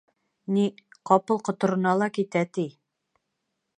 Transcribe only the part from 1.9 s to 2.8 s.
ла китә, ти.